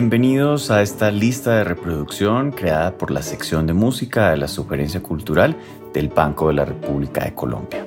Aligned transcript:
Bienvenidos 0.00 0.70
a 0.70 0.80
esta 0.80 1.10
lista 1.10 1.56
de 1.56 1.64
reproducción 1.64 2.52
creada 2.52 2.96
por 2.96 3.10
la 3.10 3.20
sección 3.20 3.66
de 3.66 3.72
música 3.72 4.30
de 4.30 4.36
la 4.36 4.46
Sugerencia 4.46 5.02
Cultural 5.02 5.56
del 5.92 6.08
Banco 6.08 6.46
de 6.46 6.54
la 6.54 6.64
República 6.64 7.24
de 7.24 7.34
Colombia. 7.34 7.84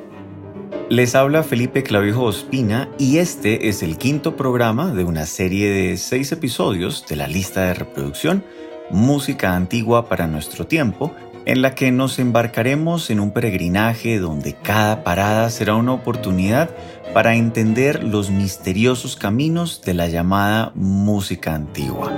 Les 0.90 1.16
habla 1.16 1.42
Felipe 1.42 1.84
Clavijo 1.84 2.24
Ospina 2.24 2.90
y 3.00 3.20
este 3.20 3.70
es 3.70 3.82
el 3.82 3.98
quinto 3.98 4.36
programa 4.36 4.94
de 4.94 5.06
una 5.06 5.26
serie 5.26 5.70
de 5.70 5.96
seis 5.96 6.34
episodios 6.34 7.06
de 7.08 7.16
la 7.16 7.28
lista 7.28 7.62
de 7.62 7.76
reproducción 7.76 8.44
Música 8.90 9.56
Antigua 9.56 10.10
para 10.10 10.28
nuestro 10.28 10.68
tiempo, 10.68 11.16
en 11.46 11.62
la 11.62 11.76
que 11.76 11.92
nos 11.92 12.20
embarcaremos 12.20 13.10
en 13.10 13.20
un 13.20 13.32
peregrinaje 13.32 14.20
donde 14.20 14.56
cada 14.56 15.04
parada 15.04 15.50
será 15.50 15.76
una 15.76 15.94
oportunidad 15.94 16.70
para 17.14 17.36
entender 17.36 18.04
los 18.04 18.30
misteriosos 18.30 19.16
caminos 19.16 19.82
de 19.82 19.94
la 19.94 20.08
llamada 20.08 20.72
música 20.76 21.54
antigua. 21.56 22.12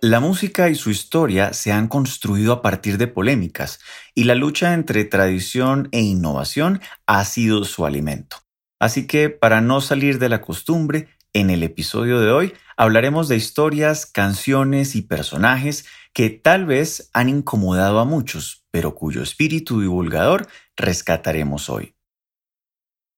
La 0.00 0.20
música 0.20 0.70
y 0.70 0.76
su 0.76 0.90
historia 0.90 1.52
se 1.52 1.72
han 1.72 1.88
construido 1.88 2.52
a 2.52 2.62
partir 2.62 2.98
de 2.98 3.08
polémicas 3.08 3.80
y 4.14 4.24
la 4.24 4.36
lucha 4.36 4.72
entre 4.72 5.04
tradición 5.04 5.88
e 5.90 6.00
innovación 6.00 6.80
ha 7.06 7.24
sido 7.24 7.64
su 7.64 7.84
alimento. 7.84 8.38
Así 8.80 9.08
que, 9.08 9.28
para 9.28 9.60
no 9.60 9.80
salir 9.80 10.20
de 10.20 10.28
la 10.28 10.40
costumbre, 10.40 11.08
en 11.32 11.50
el 11.50 11.62
episodio 11.62 12.20
de 12.20 12.30
hoy 12.30 12.54
hablaremos 12.76 13.28
de 13.28 13.36
historias, 13.36 14.06
canciones 14.06 14.94
y 14.96 15.02
personajes 15.02 15.86
que 16.12 16.30
tal 16.30 16.66
vez 16.66 17.10
han 17.12 17.28
incomodado 17.28 17.98
a 17.98 18.04
muchos, 18.04 18.66
pero 18.70 18.94
cuyo 18.94 19.22
espíritu 19.22 19.80
divulgador 19.80 20.48
rescataremos 20.76 21.70
hoy. 21.70 21.94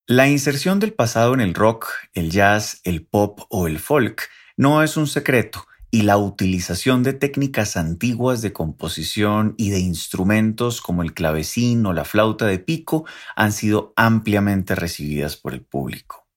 La 0.06 0.28
inserción 0.28 0.80
del 0.80 0.92
pasado 0.92 1.34
en 1.34 1.40
el 1.40 1.54
rock, 1.54 1.88
el 2.14 2.30
jazz, 2.30 2.80
el 2.84 3.06
pop 3.06 3.42
o 3.48 3.68
el 3.68 3.78
folk 3.78 4.28
no 4.56 4.82
es 4.82 4.96
un 4.96 5.06
secreto 5.06 5.66
y 5.90 6.02
la 6.02 6.16
utilización 6.18 7.02
de 7.02 7.12
técnicas 7.12 7.76
antiguas 7.76 8.42
de 8.42 8.52
composición 8.52 9.54
y 9.56 9.70
de 9.70 9.80
instrumentos 9.80 10.80
como 10.80 11.02
el 11.02 11.14
clavecín 11.14 11.84
o 11.86 11.92
la 11.92 12.04
flauta 12.04 12.46
de 12.46 12.58
pico 12.58 13.04
han 13.36 13.52
sido 13.52 13.92
ampliamente 13.96 14.74
recibidas 14.74 15.36
por 15.36 15.52
el 15.52 15.62
público. 15.62 16.29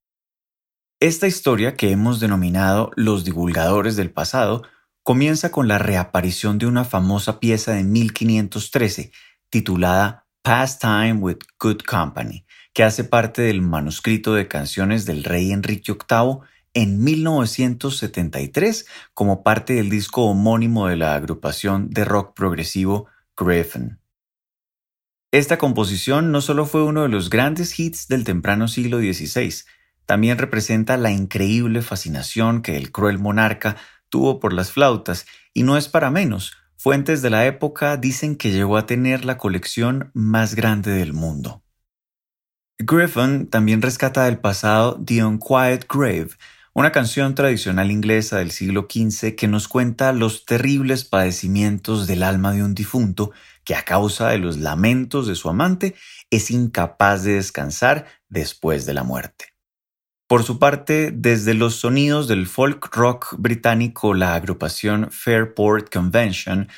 Esta 1.03 1.27
historia 1.27 1.75
que 1.75 1.91
hemos 1.91 2.21
denominado 2.21 2.89
Los 2.95 3.25
divulgadores 3.25 3.97
del 3.97 4.09
pasado 4.09 4.63
comienza 5.03 5.51
con 5.51 5.67
la 5.67 5.77
reaparición 5.77 6.57
de 6.59 6.65
una 6.65 6.85
famosa 6.85 7.41
pieza 7.41 7.73
de 7.73 7.83
1513 7.83 9.11
titulada 9.49 10.27
Pastime 10.43 11.15
with 11.15 11.39
Good 11.59 11.81
Company, 11.85 12.45
que 12.73 12.85
hace 12.85 13.03
parte 13.03 13.41
del 13.41 13.61
manuscrito 13.61 14.33
de 14.33 14.47
canciones 14.47 15.05
del 15.05 15.25
rey 15.25 15.51
Enrique 15.51 15.91
VIII 15.91 16.37
en 16.73 17.03
1973 17.03 18.85
como 19.13 19.43
parte 19.43 19.73
del 19.73 19.89
disco 19.89 20.23
homónimo 20.23 20.87
de 20.87 20.95
la 20.95 21.15
agrupación 21.15 21.89
de 21.89 22.05
rock 22.05 22.33
progresivo 22.33 23.07
Griffin. 23.35 23.99
Esta 25.33 25.57
composición 25.57 26.31
no 26.31 26.39
solo 26.39 26.65
fue 26.65 26.81
uno 26.81 27.01
de 27.01 27.09
los 27.09 27.29
grandes 27.29 27.77
hits 27.77 28.07
del 28.07 28.23
temprano 28.23 28.69
siglo 28.69 28.99
XVI, 28.99 29.65
también 30.05 30.37
representa 30.37 30.97
la 30.97 31.11
increíble 31.11 31.81
fascinación 31.81 32.61
que 32.61 32.77
el 32.77 32.91
cruel 32.91 33.19
monarca 33.19 33.77
tuvo 34.09 34.39
por 34.39 34.53
las 34.53 34.71
flautas, 34.71 35.25
y 35.53 35.63
no 35.63 35.77
es 35.77 35.87
para 35.87 36.11
menos, 36.11 36.53
fuentes 36.77 37.21
de 37.21 37.29
la 37.29 37.45
época 37.45 37.97
dicen 37.97 38.35
que 38.35 38.51
llegó 38.51 38.77
a 38.77 38.85
tener 38.85 39.25
la 39.25 39.37
colección 39.37 40.11
más 40.13 40.55
grande 40.55 40.91
del 40.91 41.13
mundo. 41.13 41.63
Griffin 42.79 43.47
también 43.47 43.81
rescata 43.81 44.25
del 44.25 44.39
pasado 44.39 45.01
The 45.03 45.23
Unquiet 45.23 45.85
Grave, 45.87 46.29
una 46.73 46.91
canción 46.91 47.35
tradicional 47.35 47.91
inglesa 47.91 48.39
del 48.39 48.51
siglo 48.51 48.87
XV 48.89 49.35
que 49.35 49.47
nos 49.47 49.67
cuenta 49.67 50.11
los 50.11 50.45
terribles 50.45 51.05
padecimientos 51.05 52.07
del 52.07 52.23
alma 52.23 52.51
de 52.51 52.63
un 52.63 52.73
difunto 52.73 53.31
que 53.63 53.75
a 53.75 53.85
causa 53.85 54.29
de 54.29 54.39
los 54.39 54.57
lamentos 54.57 55.27
de 55.27 55.35
su 55.35 55.49
amante 55.49 55.95
es 56.29 56.49
incapaz 56.49 57.23
de 57.23 57.33
descansar 57.33 58.07
después 58.27 58.85
de 58.85 58.95
la 58.95 59.03
muerte. 59.03 59.52
Por 60.27 60.43
su 60.43 60.57
parte, 60.57 61.11
desde 61.13 61.53
los 61.53 61.75
sonidos 61.75 62.27
del 62.27 62.47
folk 62.47 62.95
rock 62.95 63.35
británico, 63.37 64.13
la 64.13 64.35
agrupación 64.35 65.11
Fairport 65.11 65.93
Convention 65.93 66.69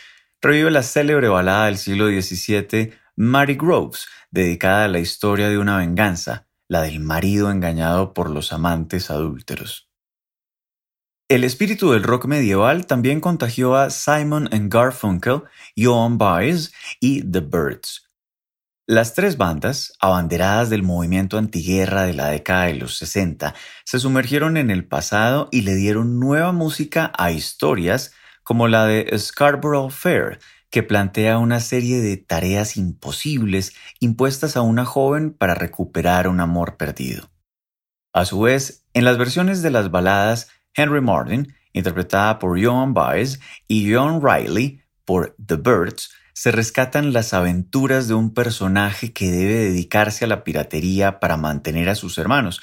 revive 0.42 0.72
la 0.72 0.84
célebre 0.84 1.28
balada 1.28 1.68
del 1.68 1.78
siglo 1.78 2.08
XVII 2.08 2.94
Mary 3.16 3.56
Groves, 3.56 4.08
dedicada 4.32 4.86
a 4.86 4.88
la 4.88 5.00
historia 5.00 5.48
de 5.50 5.58
una 5.58 5.78
venganza, 5.78 6.48
la 6.68 6.82
del 6.82 7.00
marido 7.00 7.52
engañado 7.52 8.14
por 8.14 8.30
los 8.30 8.52
amantes 8.52 9.10
adúlteros. 9.10 9.90
El 11.28 11.44
espíritu 11.44 11.92
del 11.92 12.04
rock 12.04 12.26
medieval 12.26 12.86
también 12.86 13.20
contagió 13.20 13.76
a 13.76 13.90
Simon 13.90 14.50
Garfunkel, 14.52 15.44
Joan 15.76 16.18
Baez 16.18 16.72
y 17.00 17.24
The 17.24 17.40
Birds, 17.40 18.12
las 18.88 19.16
tres 19.16 19.38
bandas, 19.38 19.94
abanderadas 20.00 20.70
del 20.70 20.84
movimiento 20.84 21.40
antiguerra 21.40 22.04
de 22.04 22.14
la 22.14 22.28
década 22.28 22.66
de 22.66 22.76
los 22.76 22.98
60, 22.98 23.56
se 23.84 24.00
sumergieron 24.00 24.58
en 24.58 24.70
el 24.70 24.86
pasado 24.86 25.50
y 25.52 25.62
le 25.62 25.74
dieron 25.74 26.20
nueva 26.20 26.52
música 26.52 27.12
a 27.18 27.32
historias 27.32 28.14
como 28.44 28.68
la 28.68 28.86
de 28.86 29.12
Scarborough 29.18 29.90
Fair, 29.90 30.40
que 30.70 30.84
plantea 30.84 31.40
una 31.40 31.62
serie 31.62 32.00
de 32.00 32.18
tareas 32.18 32.78
imposibles 32.78 33.74
impuestas 34.00 34.56
a 34.56 34.62
una 34.62 34.86
joven 34.86 35.34
para 35.34 35.56
recuperar 35.56 36.28
un 36.28 36.40
amor 36.40 36.78
perdido. 36.78 37.32
A 38.14 38.26
su 38.26 38.42
vez, 38.42 38.86
en 38.94 39.04
las 39.04 39.18
versiones 39.18 39.64
de 39.64 39.72
las 39.72 39.90
baladas, 39.90 40.50
Henry 40.76 41.02
Martin, 41.02 41.56
interpretada 41.74 42.38
por 42.38 42.64
Joan 42.64 42.94
Baez, 42.94 43.40
y 43.68 43.92
John 43.92 44.22
Riley 44.22 44.82
por 45.06 45.36
The 45.44 45.56
Birds, 45.56 46.12
se 46.36 46.52
rescatan 46.52 47.14
las 47.14 47.34
aventuras 47.34 48.10
de 48.10 48.14
un 48.14 48.34
personaje 48.34 49.14
que 49.14 49.32
debe 49.32 49.54
dedicarse 49.54 50.26
a 50.26 50.28
la 50.28 50.44
piratería 50.44 51.22
para 51.22 51.38
mantener 51.38 51.88
a 51.88 51.96
sus 51.96 52.18
hermanos, 52.18 52.62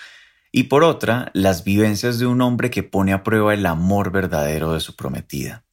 y 0.53 0.65
por 0.65 0.85
otra, 0.85 1.31
las 1.33 1.65
vivencias 1.65 2.19
de 2.19 2.27
un 2.27 2.43
hombre 2.43 2.71
que 2.71 2.83
pone 2.83 3.15
a 3.15 3.23
prueba 3.23 3.55
el 3.55 3.65
amor 3.65 4.13
verdadero 4.13 4.75
de 4.75 4.81
su 4.81 4.95
prometida. 4.95 5.65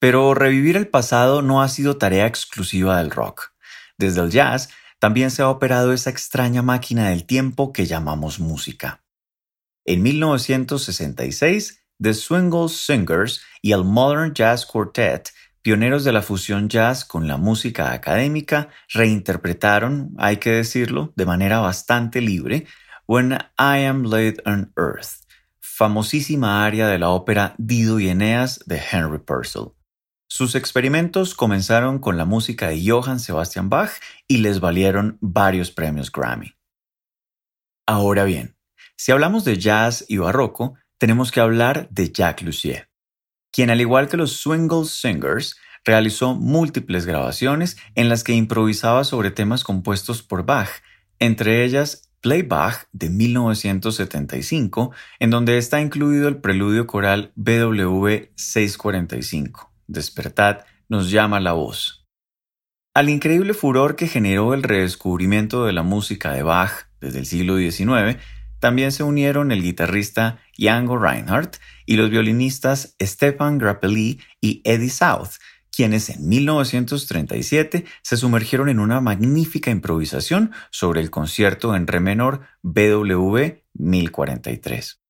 Pero 0.00 0.34
revivir 0.34 0.76
el 0.76 0.88
pasado 0.88 1.40
no 1.40 1.62
ha 1.62 1.68
sido 1.68 1.98
tarea 1.98 2.26
exclusiva 2.26 2.98
del 2.98 3.12
rock. 3.12 3.52
Desde 3.96 4.20
el 4.20 4.30
jazz 4.30 4.68
también 4.98 5.30
se 5.30 5.42
ha 5.42 5.48
operado 5.48 5.92
esa 5.92 6.10
extraña 6.10 6.62
máquina 6.62 7.10
del 7.10 7.26
tiempo 7.26 7.72
que 7.72 7.86
llamamos 7.86 8.40
música. 8.40 9.04
En 9.84 10.02
1966, 10.02 11.80
The 12.02 12.12
Swingle 12.12 12.68
Singers 12.68 13.40
y 13.62 13.70
el 13.70 13.84
Modern 13.84 14.34
Jazz 14.34 14.66
Quartet 14.66 15.30
pioneros 15.66 16.04
de 16.04 16.12
la 16.12 16.22
fusión 16.22 16.68
jazz 16.68 17.04
con 17.04 17.26
la 17.26 17.38
música 17.38 17.92
académica, 17.92 18.68
reinterpretaron, 18.88 20.14
hay 20.16 20.36
que 20.36 20.50
decirlo, 20.50 21.12
de 21.16 21.26
manera 21.26 21.58
bastante 21.58 22.20
libre, 22.20 22.68
When 23.08 23.32
I 23.32 23.82
Am 23.84 24.04
Laid 24.04 24.36
on 24.46 24.72
Earth, 24.78 25.26
famosísima 25.58 26.64
área 26.64 26.86
de 26.86 27.00
la 27.00 27.08
ópera 27.08 27.56
Dido 27.58 27.98
y 27.98 28.08
Eneas 28.08 28.60
de 28.66 28.80
Henry 28.92 29.18
Purcell. 29.18 29.72
Sus 30.28 30.54
experimentos 30.54 31.34
comenzaron 31.34 31.98
con 31.98 32.16
la 32.16 32.26
música 32.26 32.68
de 32.68 32.88
Johann 32.88 33.18
Sebastian 33.18 33.68
Bach 33.68 33.90
y 34.28 34.36
les 34.36 34.60
valieron 34.60 35.18
varios 35.20 35.72
premios 35.72 36.12
Grammy. 36.12 36.54
Ahora 37.88 38.22
bien, 38.22 38.56
si 38.96 39.10
hablamos 39.10 39.44
de 39.44 39.58
jazz 39.58 40.04
y 40.06 40.18
barroco, 40.18 40.74
tenemos 40.98 41.32
que 41.32 41.40
hablar 41.40 41.88
de 41.90 42.12
Jacques 42.12 42.46
Lussier 42.46 42.88
quien 43.56 43.70
al 43.70 43.80
igual 43.80 44.06
que 44.06 44.18
los 44.18 44.32
Swingle 44.32 44.84
Singers, 44.84 45.56
realizó 45.82 46.34
múltiples 46.34 47.06
grabaciones 47.06 47.78
en 47.94 48.10
las 48.10 48.22
que 48.22 48.34
improvisaba 48.34 49.02
sobre 49.02 49.30
temas 49.30 49.64
compuestos 49.64 50.22
por 50.22 50.44
Bach, 50.44 50.68
entre 51.20 51.64
ellas 51.64 52.10
Play 52.20 52.42
Bach 52.42 52.84
de 52.92 53.08
1975, 53.08 54.92
en 55.20 55.30
donde 55.30 55.56
está 55.56 55.80
incluido 55.80 56.28
el 56.28 56.36
preludio 56.36 56.86
coral 56.86 57.32
BW 57.34 58.28
645. 58.34 59.72
Despertad 59.86 60.66
nos 60.90 61.10
llama 61.10 61.40
la 61.40 61.54
voz. 61.54 62.04
Al 62.92 63.08
increíble 63.08 63.54
furor 63.54 63.96
que 63.96 64.06
generó 64.06 64.52
el 64.52 64.64
redescubrimiento 64.64 65.64
de 65.64 65.72
la 65.72 65.82
música 65.82 66.32
de 66.32 66.42
Bach 66.42 66.90
desde 67.00 67.20
el 67.20 67.24
siglo 67.24 67.56
XIX, 67.56 68.18
también 68.58 68.92
se 68.92 69.02
unieron 69.02 69.52
el 69.52 69.62
guitarrista 69.62 70.38
Django 70.58 70.98
Reinhardt 70.98 71.56
y 71.84 71.96
los 71.96 72.10
violinistas 72.10 72.96
Stefan 73.00 73.58
Grappelli 73.58 74.20
y 74.40 74.62
Eddie 74.64 74.90
South, 74.90 75.38
quienes 75.70 76.08
en 76.08 76.26
1937 76.28 77.84
se 78.02 78.16
sumergieron 78.16 78.68
en 78.68 78.80
una 78.80 79.00
magnífica 79.00 79.70
improvisación 79.70 80.52
sobre 80.70 81.00
el 81.00 81.10
concierto 81.10 81.76
en 81.76 81.86
re 81.86 82.00
menor 82.00 82.40
BW 82.62 83.60
1043. 83.74 85.00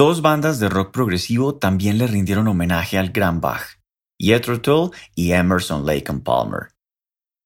Dos 0.00 0.22
bandas 0.22 0.58
de 0.58 0.70
rock 0.70 0.92
progresivo 0.92 1.56
también 1.56 1.98
le 1.98 2.06
rindieron 2.06 2.48
homenaje 2.48 2.96
al 2.96 3.10
gran 3.10 3.42
Bach, 3.42 3.78
Jethro 4.18 4.58
Tull 4.62 4.92
y 5.14 5.32
Emerson 5.32 5.84
Lake 5.84 6.06
and 6.08 6.22
Palmer. 6.22 6.68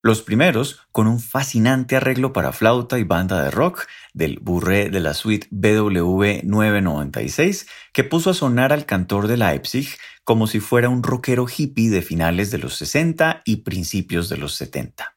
Los 0.05 0.23
primeros 0.23 0.79
con 0.93 1.09
un 1.09 1.19
fascinante 1.19 1.97
arreglo 1.97 2.33
para 2.33 2.53
flauta 2.53 3.01
y 3.01 3.03
banda 3.03 3.43
de 3.43 3.51
rock 3.51 3.89
del 4.13 4.39
Burré 4.39 4.89
de 4.89 5.01
la 5.01 5.15
suite 5.15 5.49
BW 5.51 6.45
996 6.45 7.67
que 7.93 8.05
puso 8.05 8.31
a 8.31 8.35
sonar 8.35 8.73
al 8.73 8.87
cantor 8.87 9.27
de 9.27 9.37
Leipzig 9.37 9.89
como 10.23 10.47
si 10.47 10.61
fuera 10.61 10.89
un 10.89 11.03
rockero 11.03 11.47
hippie 11.49 11.91
de 11.91 12.03
finales 12.03 12.53
de 12.53 12.59
los 12.59 12.77
60 12.77 13.43
y 13.45 13.65
principios 13.65 14.29
de 14.29 14.37
los 14.37 14.55
70. 14.55 15.17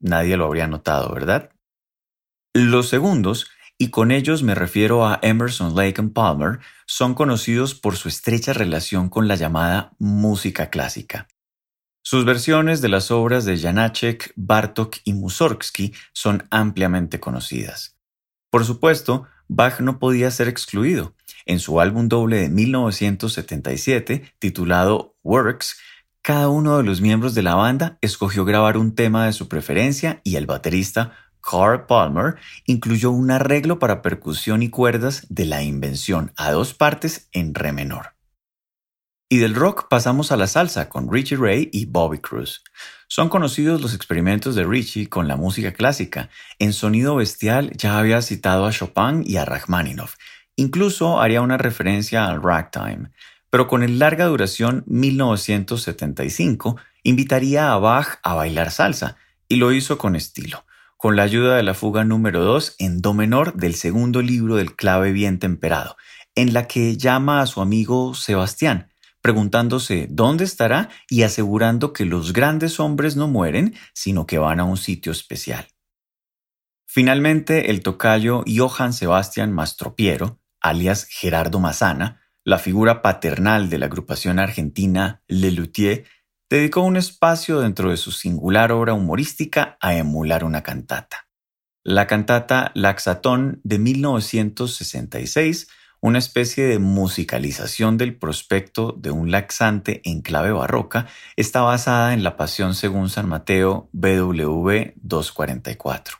Nadie 0.00 0.38
lo 0.38 0.46
habría 0.46 0.66
notado, 0.66 1.12
¿verdad? 1.12 1.50
Los 2.54 2.88
segundos, 2.88 3.50
y 3.78 3.90
con 3.90 4.10
ellos 4.10 4.42
me 4.42 4.54
refiero 4.54 5.06
a 5.06 5.18
Emerson 5.22 5.74
Lake 5.74 6.00
and 6.00 6.12
Palmer, 6.12 6.60
son 6.86 7.14
conocidos 7.14 7.74
por 7.74 7.96
su 7.96 8.08
estrecha 8.08 8.52
relación 8.52 9.08
con 9.08 9.28
la 9.28 9.34
llamada 9.34 9.92
música 9.98 10.70
clásica. 10.70 11.28
Sus 12.02 12.24
versiones 12.24 12.82
de 12.82 12.90
las 12.90 13.10
obras 13.10 13.44
de 13.46 13.58
Janacek, 13.58 14.32
Bartok 14.36 14.96
y 15.04 15.14
Mussorgsky 15.14 15.94
son 16.12 16.46
ampliamente 16.50 17.18
conocidas. 17.18 17.96
Por 18.50 18.64
supuesto, 18.64 19.26
Bach 19.48 19.80
no 19.80 19.98
podía 19.98 20.30
ser 20.30 20.48
excluido. 20.48 21.14
En 21.46 21.58
su 21.60 21.80
álbum 21.80 22.08
doble 22.08 22.36
de 22.38 22.48
1977, 22.50 24.34
titulado 24.38 25.16
Works, 25.22 25.78
cada 26.22 26.48
uno 26.48 26.78
de 26.78 26.84
los 26.84 27.00
miembros 27.00 27.34
de 27.34 27.42
la 27.42 27.54
banda 27.54 27.98
escogió 28.00 28.44
grabar 28.44 28.76
un 28.78 28.94
tema 28.94 29.26
de 29.26 29.32
su 29.32 29.48
preferencia 29.48 30.20
y 30.24 30.36
el 30.36 30.46
baterista 30.46 31.12
Carl 31.48 31.86
Palmer 31.86 32.36
incluyó 32.64 33.10
un 33.10 33.30
arreglo 33.30 33.78
para 33.78 34.02
percusión 34.02 34.62
y 34.62 34.70
cuerdas 34.70 35.26
de 35.28 35.44
la 35.44 35.62
invención 35.62 36.32
a 36.36 36.52
dos 36.52 36.74
partes 36.74 37.28
en 37.32 37.54
re 37.54 37.72
menor. 37.72 38.14
Y 39.28 39.38
del 39.38 39.54
rock 39.54 39.88
pasamos 39.88 40.32
a 40.32 40.36
la 40.36 40.46
salsa 40.46 40.88
con 40.88 41.12
Richie 41.12 41.36
Ray 41.36 41.68
y 41.72 41.86
Bobby 41.86 42.18
Cruz. 42.18 42.62
Son 43.08 43.28
conocidos 43.28 43.80
los 43.80 43.94
experimentos 43.94 44.54
de 44.54 44.64
Richie 44.64 45.08
con 45.08 45.28
la 45.28 45.36
música 45.36 45.72
clásica. 45.72 46.30
En 46.58 46.72
Sonido 46.72 47.16
Bestial 47.16 47.72
ya 47.76 47.98
había 47.98 48.22
citado 48.22 48.66
a 48.66 48.72
Chopin 48.72 49.22
y 49.26 49.36
a 49.36 49.44
Rachmaninoff. 49.44 50.14
Incluso 50.56 51.20
haría 51.20 51.42
una 51.42 51.58
referencia 51.58 52.26
al 52.26 52.42
ragtime. 52.42 53.10
Pero 53.50 53.66
con 53.66 53.82
el 53.82 53.98
larga 53.98 54.26
duración 54.26 54.84
1975 54.86 56.76
invitaría 57.02 57.72
a 57.72 57.78
Bach 57.78 58.18
a 58.22 58.34
bailar 58.34 58.70
salsa 58.70 59.16
y 59.48 59.56
lo 59.56 59.72
hizo 59.72 59.98
con 59.98 60.16
estilo, 60.16 60.64
con 61.04 61.16
la 61.16 61.24
ayuda 61.24 61.56
de 61.56 61.62
la 61.62 61.74
fuga 61.74 62.02
número 62.02 62.42
2 62.42 62.76
en 62.78 63.02
do 63.02 63.12
menor 63.12 63.52
del 63.52 63.74
segundo 63.74 64.22
libro 64.22 64.56
del 64.56 64.74
clave 64.74 65.12
bien 65.12 65.38
temperado, 65.38 65.98
en 66.34 66.54
la 66.54 66.66
que 66.66 66.96
llama 66.96 67.42
a 67.42 67.46
su 67.46 67.60
amigo 67.60 68.14
Sebastián, 68.14 68.90
preguntándose 69.20 70.06
dónde 70.08 70.44
estará 70.44 70.88
y 71.10 71.24
asegurando 71.24 71.92
que 71.92 72.06
los 72.06 72.32
grandes 72.32 72.80
hombres 72.80 73.16
no 73.16 73.28
mueren, 73.28 73.74
sino 73.92 74.26
que 74.26 74.38
van 74.38 74.60
a 74.60 74.64
un 74.64 74.78
sitio 74.78 75.12
especial. 75.12 75.66
Finalmente, 76.86 77.70
el 77.70 77.82
tocayo 77.82 78.42
Johann 78.46 78.94
Sebastian 78.94 79.52
Mastropiero, 79.52 80.40
alias 80.58 81.06
Gerardo 81.10 81.60
Mazana, 81.60 82.22
la 82.44 82.58
figura 82.58 83.02
paternal 83.02 83.68
de 83.68 83.78
la 83.78 83.86
agrupación 83.86 84.38
argentina 84.38 85.22
Le 85.28 85.50
Luthier, 85.50 86.06
dedicó 86.56 86.82
un 86.82 86.96
espacio 86.96 87.60
dentro 87.60 87.90
de 87.90 87.96
su 87.96 88.10
singular 88.10 88.72
obra 88.72 88.94
humorística 88.94 89.76
a 89.80 89.94
emular 89.94 90.44
una 90.44 90.62
cantata. 90.62 91.28
La 91.82 92.06
cantata 92.06 92.70
Laxatón 92.74 93.60
de 93.64 93.78
1966 93.78 95.68
una 96.04 96.18
especie 96.18 96.66
de 96.66 96.78
musicalización 96.78 97.96
del 97.96 98.14
prospecto 98.14 98.94
de 98.98 99.10
un 99.10 99.30
laxante 99.30 100.02
en 100.04 100.20
clave 100.20 100.52
barroca, 100.52 101.06
está 101.34 101.62
basada 101.62 102.12
en 102.12 102.22
la 102.22 102.36
Pasión 102.36 102.74
según 102.74 103.08
San 103.08 103.26
Mateo 103.26 103.88
BW 103.92 104.92
244. 104.96 106.18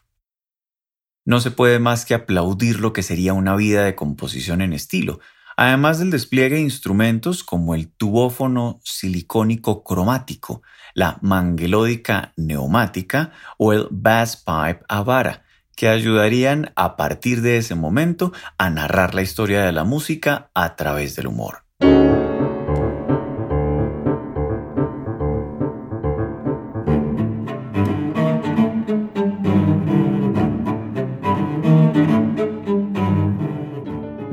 No 1.27 1.41
se 1.41 1.51
puede 1.51 1.81
más 1.81 2.07
que 2.07 2.15
aplaudir 2.15 2.81
lo 2.81 2.95
que 2.95 3.03
sería 3.03 3.35
una 3.35 3.57
vida 3.57 3.85
de 3.85 3.95
composición 3.95 4.63
en 4.63 4.73
estilo, 4.73 5.21
además 5.57 5.99
del 5.99 6.11
despliegue 6.11 6.57
de 6.57 6.63
instrumentos 6.63 7.45
como 7.45 7.75
el 7.75 7.89
tubófono 7.89 8.81
silicónico 8.85 9.85
cromático, 9.85 10.63
la 10.95 11.19
manguelódica 11.23 12.33
neumática 12.37 13.33
o 13.59 13.73
el 13.73 13.89
bass 13.91 14.37
pipe 14.37 14.85
a 14.89 15.03
vara, 15.03 15.45
que 15.77 15.89
ayudarían 15.89 16.73
a 16.77 16.97
partir 16.97 17.43
de 17.43 17.57
ese 17.57 17.75
momento 17.75 18.33
a 18.59 18.71
narrar 18.71 19.15
la 19.15 19.23
historia 19.23 19.63
de 19.65 19.73
la 19.73 19.85
música 19.85 20.51
a 20.55 20.77
través 20.77 21.17
del 21.17 21.27
humor. 21.27 21.64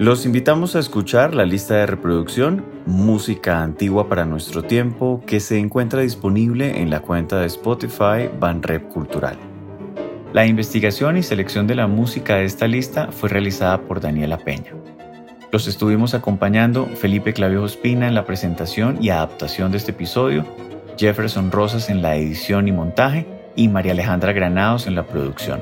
Los 0.01 0.25
invitamos 0.25 0.75
a 0.75 0.79
escuchar 0.79 1.35
la 1.35 1.45
lista 1.45 1.75
de 1.75 1.85
reproducción 1.85 2.65
Música 2.87 3.61
Antigua 3.61 4.09
para 4.09 4.25
Nuestro 4.25 4.63
Tiempo 4.63 5.21
que 5.27 5.39
se 5.39 5.59
encuentra 5.59 6.01
disponible 6.01 6.81
en 6.81 6.89
la 6.89 7.01
cuenta 7.01 7.39
de 7.39 7.45
Spotify 7.45 8.27
Banrep 8.39 8.87
Cultural. 8.87 9.37
La 10.33 10.47
investigación 10.47 11.17
y 11.17 11.21
selección 11.21 11.67
de 11.67 11.75
la 11.75 11.85
música 11.85 12.37
de 12.37 12.45
esta 12.45 12.67
lista 12.67 13.11
fue 13.11 13.29
realizada 13.29 13.79
por 13.81 14.01
Daniela 14.01 14.39
Peña. 14.39 14.73
Los 15.51 15.67
estuvimos 15.67 16.15
acompañando 16.15 16.87
Felipe 16.87 17.31
Clavio 17.33 17.63
Espina 17.63 18.07
en 18.07 18.15
la 18.15 18.25
presentación 18.25 18.97
y 19.03 19.11
adaptación 19.11 19.69
de 19.69 19.77
este 19.77 19.91
episodio, 19.91 20.47
Jefferson 20.97 21.51
Rosas 21.51 21.91
en 21.91 22.01
la 22.01 22.15
edición 22.15 22.67
y 22.67 22.71
montaje 22.71 23.27
y 23.55 23.67
María 23.67 23.91
Alejandra 23.91 24.33
Granados 24.33 24.87
en 24.87 24.95
la 24.95 25.05
producción. 25.05 25.61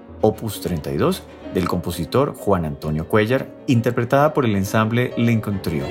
opus 0.21 0.61
32, 0.61 1.23
del 1.53 1.67
compositor 1.67 2.33
Juan 2.33 2.65
Antonio 2.65 3.07
Cuellar, 3.07 3.47
interpretada 3.67 4.33
por 4.33 4.45
el 4.45 4.55
ensamble 4.55 5.13
Lincoln 5.17 5.61
Trio. 5.61 5.85